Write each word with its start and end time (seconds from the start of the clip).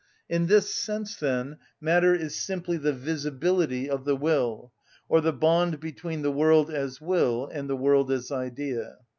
In 0.27 0.47
this 0.47 0.73
sense, 0.73 1.15
then, 1.15 1.57
matter 1.79 2.15
is 2.15 2.33
simply 2.33 2.75
the 2.77 2.91
visibility 2.91 3.87
of 3.87 4.03
the 4.03 4.15
will, 4.15 4.73
or 5.07 5.21
the 5.21 5.31
bond 5.31 5.79
between 5.79 6.23
the 6.23 6.31
world 6.31 6.71
as 6.71 6.99
will 6.99 7.45
and 7.45 7.69
the 7.69 7.77
world 7.77 8.11
as 8.11 8.31
idea. 8.31 8.95